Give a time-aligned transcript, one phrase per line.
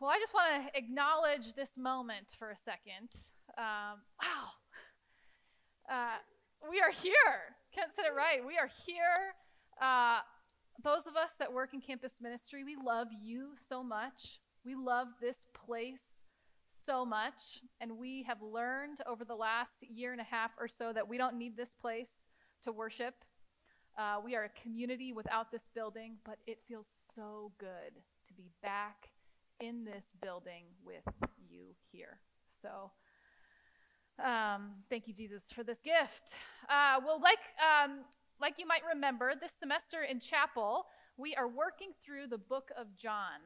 [0.00, 3.10] Well, I just want to acknowledge this moment for a second.
[3.56, 4.48] Um, wow.
[5.90, 6.18] Uh,
[6.70, 7.56] we are here.
[7.74, 8.44] Kent said it right.
[8.46, 9.34] We are here.
[9.80, 10.20] Uh,
[10.82, 14.40] those of us that work in campus ministry, we love you so much.
[14.64, 16.22] We love this place
[16.84, 17.62] so much.
[17.80, 21.18] And we have learned over the last year and a half or so that we
[21.18, 22.26] don't need this place
[22.64, 23.14] to worship.
[23.98, 27.94] Uh, we are a community without this building, but it feels so good
[28.28, 29.10] to be back
[29.60, 31.04] in this building with
[31.48, 32.18] you here.
[32.62, 32.90] So,
[34.22, 36.34] um, thank you, Jesus, for this gift.
[36.68, 38.00] Uh, well, like um,
[38.40, 42.86] like you might remember, this semester in chapel, we are working through the book of
[42.96, 43.40] John.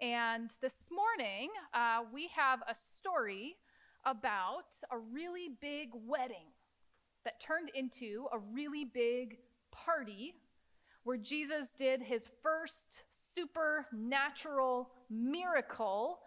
[0.00, 3.56] And this morning, uh, we have a story
[4.04, 6.52] about a really big wedding
[7.24, 9.38] that turned into a really big
[9.72, 10.34] party
[11.02, 13.02] where Jesus did his first
[13.38, 16.18] supernatural miracle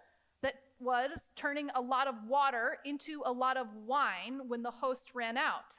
[0.41, 5.11] that was turning a lot of water into a lot of wine when the host
[5.13, 5.75] ran out.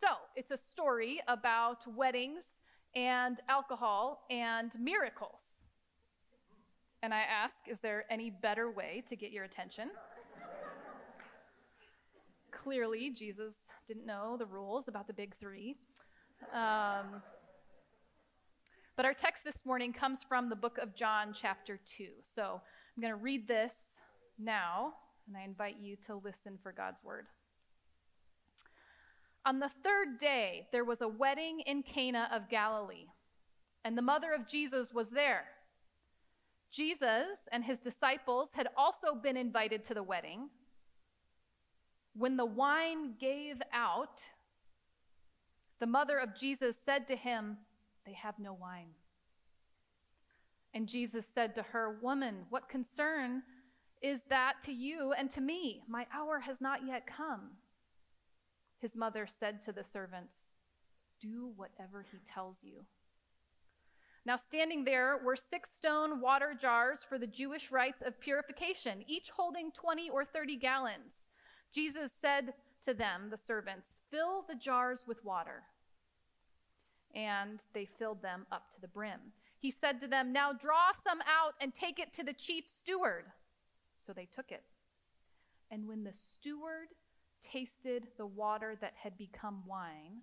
[0.00, 2.60] So, it's a story about weddings
[2.94, 5.56] and alcohol and miracles.
[7.02, 9.90] And I ask, is there any better way to get your attention?
[12.50, 15.76] Clearly, Jesus didn't know the rules about the big three.
[16.52, 17.22] Um,
[19.00, 22.08] but our text this morning comes from the book of John, chapter 2.
[22.34, 22.60] So
[22.94, 23.96] I'm going to read this
[24.38, 24.92] now,
[25.26, 27.24] and I invite you to listen for God's word.
[29.46, 33.06] On the third day, there was a wedding in Cana of Galilee,
[33.86, 35.44] and the mother of Jesus was there.
[36.70, 40.50] Jesus and his disciples had also been invited to the wedding.
[42.14, 44.20] When the wine gave out,
[45.78, 47.56] the mother of Jesus said to him,
[48.10, 48.88] They have no wine.
[50.74, 53.42] And Jesus said to her, Woman, what concern
[54.02, 55.82] is that to you and to me?
[55.88, 57.50] My hour has not yet come.
[58.80, 60.34] His mother said to the servants,
[61.20, 62.84] Do whatever he tells you.
[64.26, 69.30] Now, standing there were six stone water jars for the Jewish rites of purification, each
[69.36, 71.28] holding 20 or 30 gallons.
[71.72, 72.54] Jesus said
[72.84, 75.62] to them, the servants, Fill the jars with water.
[77.14, 79.20] And they filled them up to the brim.
[79.58, 83.24] He said to them, Now draw some out and take it to the chief steward.
[84.04, 84.62] So they took it.
[85.70, 86.88] And when the steward
[87.40, 90.22] tasted the water that had become wine,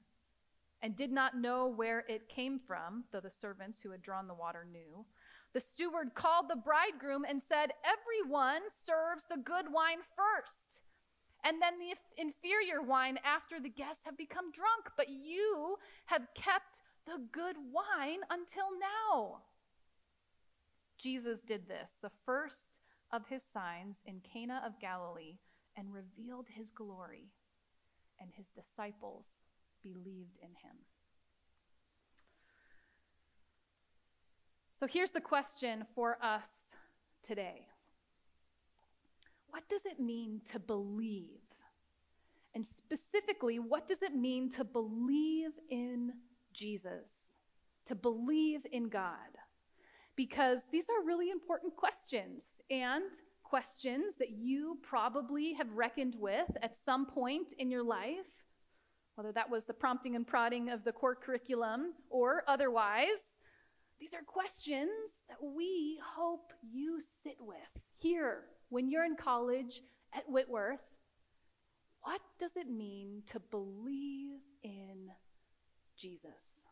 [0.82, 4.34] and did not know where it came from, though the servants who had drawn the
[4.34, 5.06] water knew.
[5.54, 10.82] The steward called the bridegroom and said, Everyone serves the good wine first,
[11.48, 15.78] and then the inferior wine after the guests have become drunk, but you
[16.08, 19.44] have kept the good wine until now.
[21.02, 22.80] Jesus did this, the first
[23.14, 25.38] of his signs in Cana of Galilee,
[25.78, 27.32] and revealed his glory,
[28.20, 29.28] and his disciples
[29.82, 30.76] believed in him.
[34.78, 36.72] So here's the question for us
[37.24, 37.68] today
[39.58, 41.42] What does it mean to believe?
[42.54, 46.14] And specifically, what does it mean to believe in
[46.54, 47.38] Jesus?
[47.88, 49.34] To believe in God?
[50.16, 53.06] Because these are really important questions and
[53.44, 58.30] questions that you probably have reckoned with at some point in your life
[59.16, 63.40] whether that was the prompting and prodding of the core curriculum or otherwise.
[64.00, 69.82] These are questions that we hope you sit with here when you're in college
[70.14, 70.82] at Whitworth.
[72.02, 75.10] What does it mean to believe in
[75.98, 76.64] Jesus?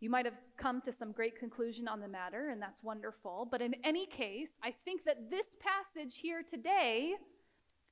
[0.00, 3.48] You might have come to some great conclusion on the matter, and that's wonderful.
[3.50, 7.14] But in any case, I think that this passage here today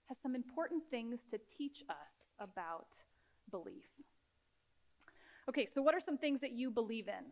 [0.08, 2.88] has some important things to teach us about
[3.50, 3.86] belief.
[5.48, 7.25] Okay, so what are some things that you believe in?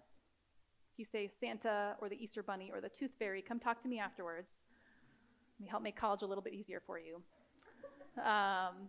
[0.93, 3.89] If you say Santa or the Easter Bunny or the Tooth Fairy, come talk to
[3.89, 4.63] me afterwards.
[5.61, 7.23] Me help make college a little bit easier for you.
[8.19, 8.89] Um,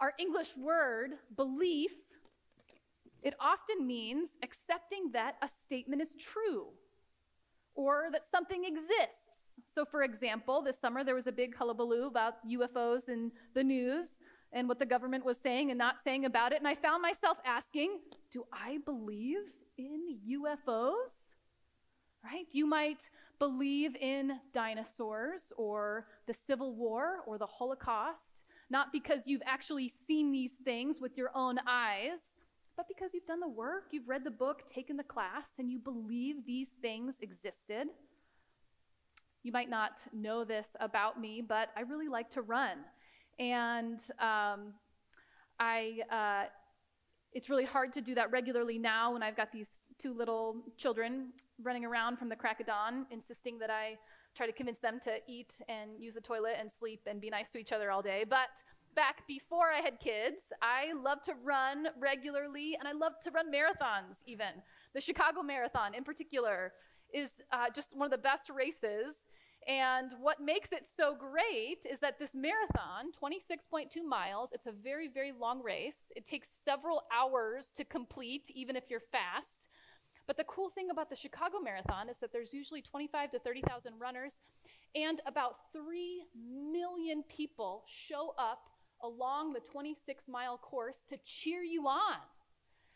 [0.00, 1.92] our English word, belief,
[3.22, 6.68] it often means accepting that a statement is true
[7.74, 9.54] or that something exists.
[9.74, 14.18] So, for example, this summer there was a big hullabaloo about UFOs in the news
[14.52, 16.58] and what the government was saying and not saying about it.
[16.58, 17.98] And I found myself asking,
[18.32, 21.12] do I believe in UFOs?
[22.24, 22.46] Right?
[22.50, 29.42] You might believe in dinosaurs or the Civil War or the Holocaust, not because you've
[29.46, 32.34] actually seen these things with your own eyes,
[32.76, 35.78] but because you've done the work, you've read the book, taken the class, and you
[35.78, 37.88] believe these things existed.
[39.42, 42.78] You might not know this about me, but I really like to run.
[43.38, 44.74] And um,
[45.58, 46.48] I, uh,
[47.32, 51.32] it's really hard to do that regularly now when I've got these two little children
[51.62, 53.98] running around from the crack of dawn, insisting that I
[54.36, 57.50] try to convince them to eat and use the toilet and sleep and be nice
[57.50, 58.24] to each other all day.
[58.28, 58.62] But
[58.94, 63.46] back before I had kids, I loved to run regularly and I loved to run
[63.52, 64.62] marathons even.
[64.94, 66.72] The Chicago Marathon in particular
[67.12, 69.26] is uh, just one of the best races.
[69.66, 75.08] And what makes it so great is that this marathon, 26.2 miles, it's a very,
[75.08, 76.10] very long race.
[76.16, 79.68] It takes several hours to complete, even if you're fast.
[80.28, 83.94] But the cool thing about the Chicago Marathon is that there's usually 25 to 30,000
[83.98, 84.38] runners,
[84.94, 88.68] and about 3 million people show up
[89.02, 92.18] along the 26 mile course to cheer you on.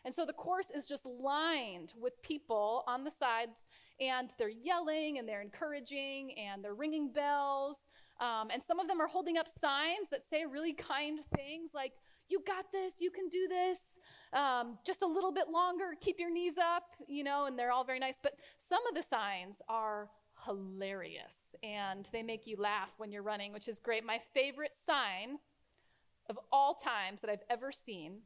[0.05, 3.67] And so the course is just lined with people on the sides,
[3.99, 7.79] and they're yelling and they're encouraging and they're ringing bells.
[8.21, 11.93] Um, and some of them are holding up signs that say really kind things like,
[12.33, 13.99] you got this, you can do this,
[14.33, 17.85] um, just a little bit longer, keep your knees up, you know, and they're all
[17.85, 18.19] very nice.
[18.21, 20.09] But some of the signs are
[20.47, 24.05] hilarious and they make you laugh when you're running, which is great.
[24.05, 25.39] My favorite sign
[26.29, 28.23] of all times that I've ever seen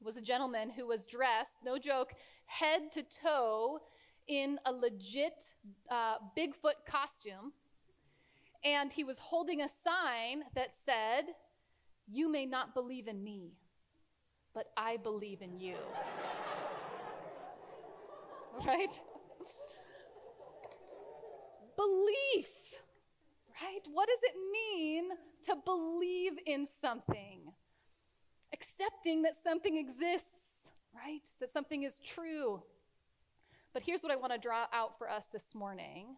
[0.00, 2.14] was a gentleman who was dressed, no joke,
[2.46, 3.80] head to toe
[4.28, 5.54] in a legit
[5.90, 7.52] uh, Bigfoot costume.
[8.64, 11.34] And he was holding a sign that said,
[12.06, 13.52] You may not believe in me,
[14.54, 15.76] but I believe in you.
[18.66, 19.00] right?
[21.76, 22.48] Belief,
[23.62, 23.80] right?
[23.92, 25.10] What does it mean
[25.46, 27.52] to believe in something?
[28.52, 31.22] Accepting that something exists, right?
[31.40, 32.62] That something is true.
[33.72, 36.16] But here's what I want to draw out for us this morning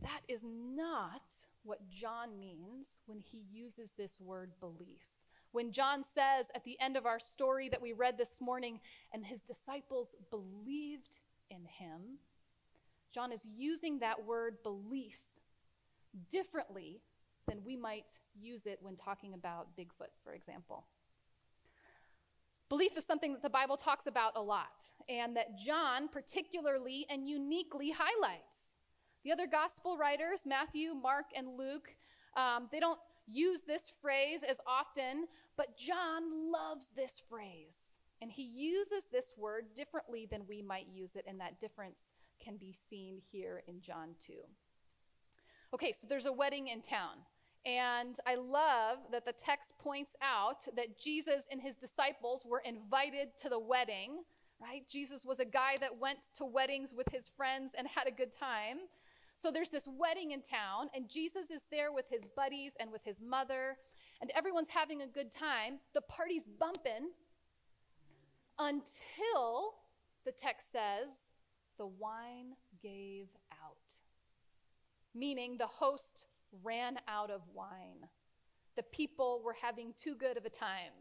[0.00, 1.22] that is not
[1.64, 5.02] what John means when he uses this word belief.
[5.52, 8.80] When John says at the end of our story that we read this morning,
[9.12, 11.18] and his disciples believed
[11.50, 12.18] in him,
[13.12, 15.20] John is using that word belief
[16.30, 17.02] differently
[17.46, 18.06] than we might
[18.40, 20.84] use it when talking about Bigfoot, for example.
[22.70, 27.28] Belief is something that the Bible talks about a lot, and that John particularly and
[27.28, 28.61] uniquely highlights.
[29.24, 31.94] The other gospel writers, Matthew, Mark, and Luke,
[32.36, 35.26] um, they don't use this phrase as often,
[35.56, 37.92] but John loves this phrase.
[38.20, 42.08] And he uses this word differently than we might use it, and that difference
[42.42, 44.34] can be seen here in John 2.
[45.74, 47.16] Okay, so there's a wedding in town.
[47.64, 53.28] And I love that the text points out that Jesus and his disciples were invited
[53.42, 54.22] to the wedding,
[54.60, 54.82] right?
[54.90, 58.32] Jesus was a guy that went to weddings with his friends and had a good
[58.32, 58.78] time.
[59.36, 63.04] So there's this wedding in town, and Jesus is there with his buddies and with
[63.04, 63.76] his mother,
[64.20, 65.80] and everyone's having a good time.
[65.94, 67.10] The party's bumping
[68.58, 69.74] until
[70.24, 71.26] the text says
[71.78, 73.98] the wine gave out,
[75.14, 76.26] meaning the host
[76.62, 78.06] ran out of wine.
[78.76, 80.92] The people were having too good of a time.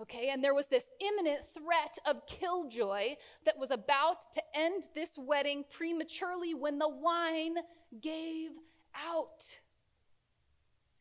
[0.00, 5.18] Okay, and there was this imminent threat of killjoy that was about to end this
[5.18, 7.56] wedding prematurely when the wine
[8.00, 8.50] gave
[8.94, 9.44] out.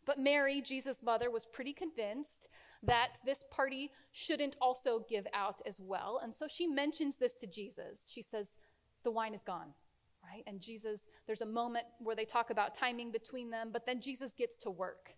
[0.06, 2.48] But Mary, Jesus' mother, was pretty convinced
[2.82, 6.20] that this party shouldn't also give out as well.
[6.24, 8.08] And so she mentions this to Jesus.
[8.10, 8.56] She says,
[9.04, 9.74] The wine is gone
[10.24, 10.44] right?
[10.48, 14.34] And Jesus, there's a moment where they talk about timing between them, but then Jesus
[14.34, 15.16] gets to work.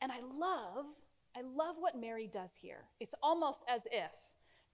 [0.00, 0.86] And I love,
[1.36, 2.84] I love what Mary does here.
[3.00, 4.10] It's almost as if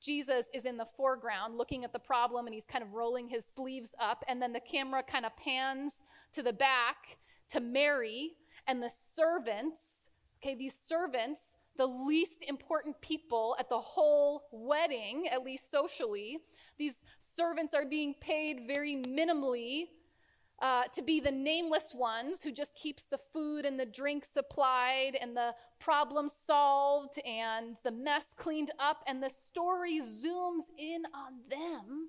[0.00, 3.44] Jesus is in the foreground looking at the problem and he's kind of rolling his
[3.44, 6.00] sleeves up, and then the camera kind of pans
[6.32, 7.18] to the back
[7.50, 8.32] to Mary
[8.66, 10.06] and the servants.
[10.42, 16.38] Okay, these servants, the least important people at the whole wedding, at least socially,
[16.78, 16.96] these
[17.36, 19.88] servants are being paid very minimally
[20.60, 25.16] uh, to be the nameless ones who just keeps the food and the drink supplied
[25.20, 31.32] and the problem solved and the mess cleaned up and the story zooms in on
[31.50, 32.08] them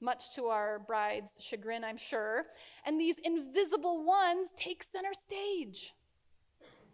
[0.00, 2.44] much to our bride's chagrin i'm sure
[2.84, 5.94] and these invisible ones take center stage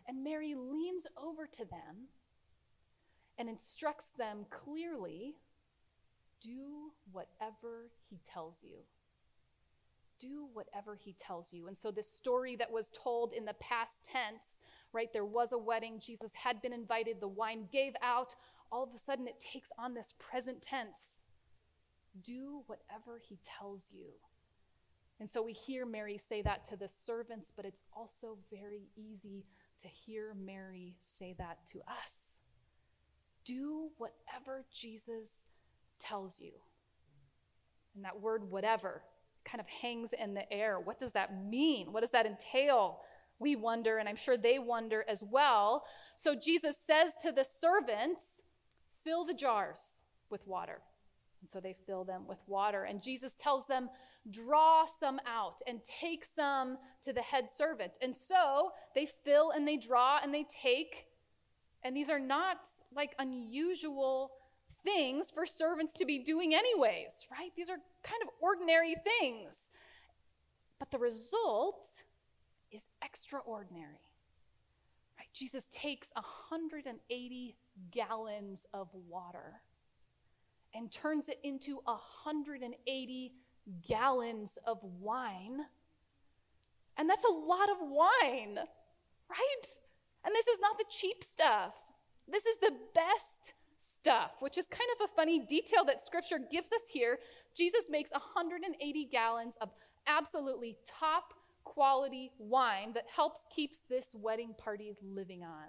[0.06, 2.08] and mary leans over to them
[3.38, 5.34] and instructs them clearly
[6.40, 8.76] do whatever he tells you.
[10.20, 11.66] Do whatever he tells you.
[11.66, 14.60] And so, this story that was told in the past tense,
[14.92, 15.12] right?
[15.12, 18.34] There was a wedding, Jesus had been invited, the wine gave out.
[18.70, 21.22] All of a sudden, it takes on this present tense.
[22.22, 24.10] Do whatever he tells you.
[25.20, 29.44] And so we hear Mary say that to the servants, but it's also very easy
[29.82, 32.38] to hear Mary say that to us.
[33.44, 35.44] Do whatever Jesus
[35.98, 36.52] tells you.
[37.94, 39.02] And that word, whatever,
[39.44, 40.78] kind of hangs in the air.
[40.78, 41.92] What does that mean?
[41.92, 43.00] What does that entail?
[43.38, 45.84] We wonder, and I'm sure they wonder as well.
[46.16, 48.42] So Jesus says to the servants,
[49.02, 49.96] fill the jars
[50.30, 50.80] with water.
[51.40, 52.84] And so they fill them with water.
[52.84, 53.88] And Jesus tells them,
[54.30, 57.92] draw some out and take some to the head servant.
[58.02, 61.06] And so they fill and they draw and they take.
[61.82, 62.58] And these are not
[62.94, 64.32] like unusual
[64.84, 67.50] things for servants to be doing, anyways, right?
[67.56, 69.70] These are kind of ordinary things.
[70.78, 71.86] But the result
[72.72, 74.08] is extraordinary.
[75.18, 75.28] Right?
[75.32, 77.56] Jesus takes 180
[77.90, 79.60] gallons of water
[80.74, 83.32] and turns it into 180
[83.86, 85.60] gallons of wine.
[86.96, 88.58] And that's a lot of wine,
[89.28, 89.66] right?
[90.24, 91.74] And this is not the cheap stuff.
[92.28, 93.54] This is the best
[94.00, 97.18] stuff, which is kind of a funny detail that scripture gives us here.
[97.56, 99.70] Jesus makes 180 gallons of
[100.06, 105.68] absolutely top quality wine that helps keeps this wedding party living on.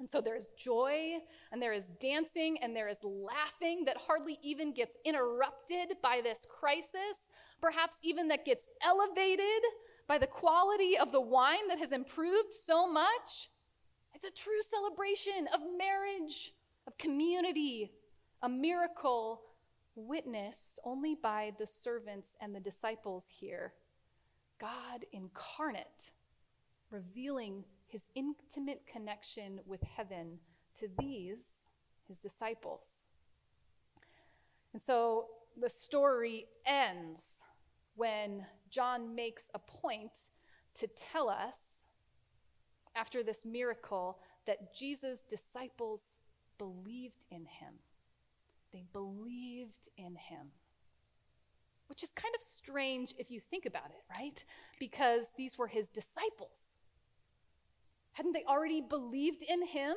[0.00, 1.18] And so there is joy,
[1.52, 6.46] and there is dancing, and there is laughing that hardly even gets interrupted by this
[6.48, 7.28] crisis,
[7.60, 9.62] perhaps even that gets elevated
[10.08, 13.50] by the quality of the wine that has improved so much.
[14.14, 16.54] It's a true celebration of marriage,
[16.86, 17.92] of community,
[18.42, 19.42] a miracle
[19.94, 23.72] witnessed only by the servants and the disciples here.
[24.60, 26.10] God incarnate,
[26.90, 30.38] revealing his intimate connection with heaven
[30.80, 31.66] to these,
[32.08, 33.04] his disciples.
[34.72, 35.26] And so
[35.60, 37.40] the story ends
[37.94, 40.10] when John makes a point
[40.74, 41.86] to tell us,
[42.96, 46.16] after this miracle, that Jesus' disciples
[46.58, 47.74] believed in him.
[48.72, 50.52] They believed in him.
[51.86, 54.42] Which is kind of strange if you think about it, right?
[54.80, 56.74] Because these were his disciples.
[58.12, 59.96] Hadn't they already believed in him?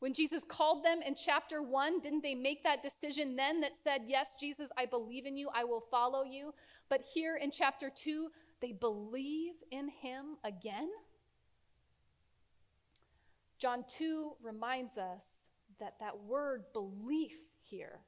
[0.00, 4.02] When Jesus called them in chapter one, didn't they make that decision then that said,
[4.06, 6.54] Yes, Jesus, I believe in you, I will follow you?
[6.88, 10.88] But here in chapter two, they believe in him again?
[13.58, 15.44] John 2 reminds us
[15.80, 18.00] that that word belief here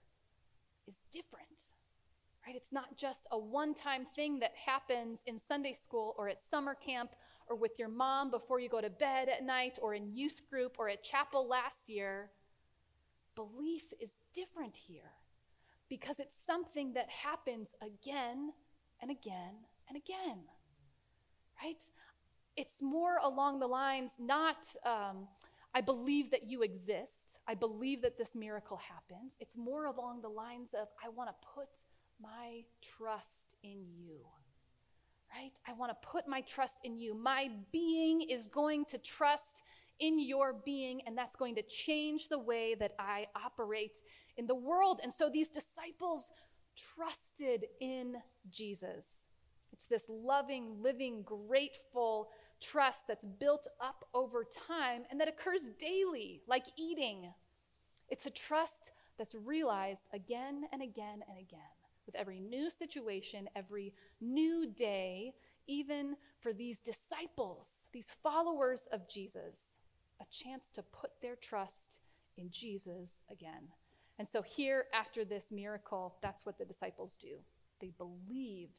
[0.86, 1.46] is different.
[2.46, 2.56] Right?
[2.56, 7.10] It's not just a one-time thing that happens in Sunday school or at summer camp
[7.48, 10.76] or with your mom before you go to bed at night or in youth group
[10.78, 12.30] or at chapel last year.
[13.36, 15.12] Belief is different here
[15.88, 18.52] because it's something that happens again
[19.00, 19.54] and again
[19.88, 20.40] and again.
[21.62, 21.82] Right?
[22.56, 25.28] It's more along the lines not um,
[25.74, 27.38] I believe that you exist.
[27.48, 29.36] I believe that this miracle happens.
[29.40, 31.68] It's more along the lines of, I want to put
[32.20, 34.18] my trust in you.
[35.34, 35.52] Right?
[35.66, 37.14] I want to put my trust in you.
[37.14, 39.62] My being is going to trust
[39.98, 43.98] in your being, and that's going to change the way that I operate
[44.36, 45.00] in the world.
[45.02, 46.30] And so these disciples
[46.76, 48.16] trusted in
[48.50, 49.28] Jesus.
[49.72, 52.28] It's this loving, living, grateful,
[52.62, 57.33] trust that's built up over time and that occurs daily, like eating.
[58.09, 61.61] It's a trust that's realized again and again and again
[62.07, 65.33] with every new situation, every new day,
[65.66, 69.76] even for these disciples, these followers of Jesus,
[70.21, 72.00] a chance to put their trust
[72.37, 73.69] in Jesus again.
[74.19, 77.37] And so, here after this miracle, that's what the disciples do.
[77.81, 78.73] They believed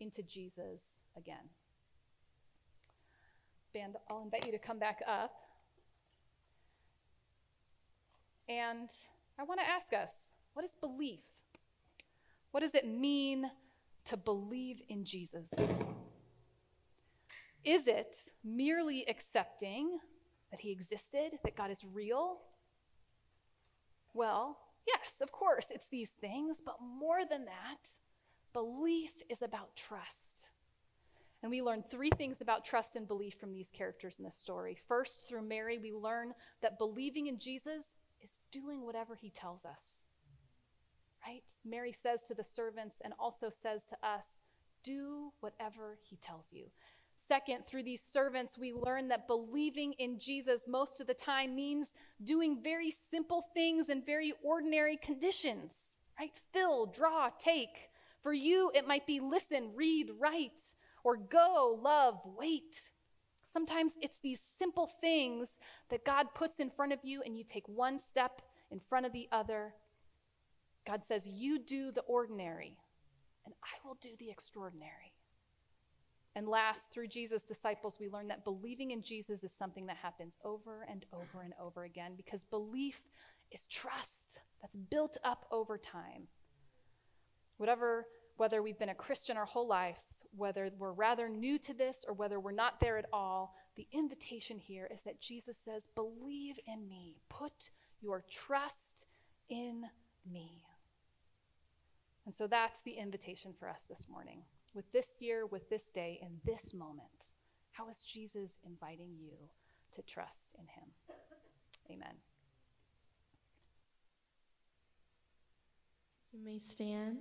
[0.00, 1.50] into Jesus again
[3.72, 5.32] band, I'll invite you to come back up.
[8.48, 8.88] And
[9.38, 11.20] I want to ask us what is belief?
[12.50, 13.50] What does it mean
[14.04, 15.72] to believe in Jesus?
[17.64, 19.98] Is it merely accepting
[20.50, 22.38] that he existed, that God is real?
[24.12, 27.88] Well, yes, of course, it's these things, but more than that,
[28.52, 30.50] belief is about trust.
[31.42, 34.78] And we learn three things about trust and belief from these characters in this story.
[34.86, 40.04] First, through Mary, we learn that believing in Jesus is doing whatever he tells us.
[41.26, 41.42] Right?
[41.64, 44.40] Mary says to the servants and also says to us,
[44.84, 46.64] do whatever he tells you.
[47.16, 51.92] Second, through these servants, we learn that believing in Jesus most of the time means
[52.24, 56.32] doing very simple things in very ordinary conditions, right?
[56.52, 57.90] Fill, draw, take,
[58.22, 60.62] For you, it might be listen, read, write,
[61.04, 62.80] or go, love, wait.
[63.42, 65.58] Sometimes it's these simple things
[65.90, 69.12] that God puts in front of you, and you take one step in front of
[69.12, 69.74] the other.
[70.86, 72.76] God says, You do the ordinary,
[73.44, 75.12] and I will do the extraordinary.
[76.34, 80.36] And last, through Jesus' disciples, we learn that believing in Jesus is something that happens
[80.44, 83.02] over and over and over again because belief
[83.50, 86.28] is trust that's built up over time.
[87.58, 92.04] Whatever, whether we've been a Christian our whole lives, whether we're rather new to this
[92.06, 96.58] or whether we're not there at all, the invitation here is that Jesus says, Believe
[96.66, 97.70] in me, put
[98.00, 99.06] your trust
[99.48, 99.84] in
[100.30, 100.64] me.
[102.24, 104.42] And so that's the invitation for us this morning
[104.74, 107.30] with this year, with this day, in this moment?
[107.72, 109.32] How is Jesus inviting you
[109.94, 110.88] to trust in him?
[111.90, 112.14] Amen.
[116.32, 117.18] You may stand.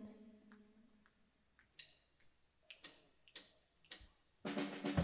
[4.43, 5.00] Thank you.